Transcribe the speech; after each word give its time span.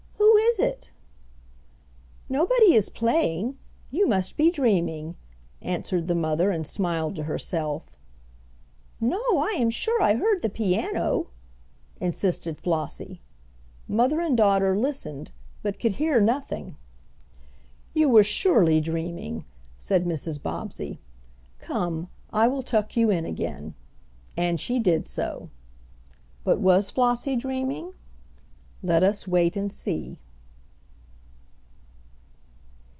"Who 0.41 0.55
is 0.67 0.73
it?" 0.73 0.89
"Nobody 2.27 2.73
is 2.73 2.89
playing. 2.89 3.57
You 3.89 4.05
must 4.05 4.35
be 4.35 4.51
dreaming," 4.51 5.15
answered 5.61 6.07
the 6.07 6.15
mother, 6.15 6.51
and 6.51 6.67
smiled 6.67 7.15
to 7.15 7.23
herself. 7.23 7.89
"No, 8.99 9.15
I 9.37 9.55
am 9.57 9.69
sure 9.69 10.01
I 10.01 10.15
heard 10.15 10.41
the 10.41 10.49
piano," 10.49 11.27
insisted 12.01 12.57
Flossie. 12.57 13.21
Mother 13.87 14.19
and 14.19 14.35
daughter 14.35 14.77
listened, 14.77 15.31
but 15.63 15.79
could 15.79 15.93
hear 15.93 16.19
nothing. 16.19 16.75
"You 17.93 18.09
were 18.09 18.23
surely 18.23 18.81
dreaming," 18.81 19.45
said 19.77 20.03
Mrs. 20.05 20.41
Bobbsey. 20.43 20.99
"Come, 21.59 22.09
I 22.33 22.49
will 22.49 22.61
tuck 22.63 22.97
you 22.97 23.09
in 23.09 23.23
again," 23.23 23.73
and 24.35 24.59
she 24.59 24.79
did 24.79 25.07
so. 25.07 25.49
But 26.43 26.59
was 26.59 26.89
Flossie 26.91 27.37
dreaming? 27.37 27.93
Let 28.83 29.01
us 29.01 29.27
wait 29.29 29.55
and 29.55 29.71
see. 29.71 30.17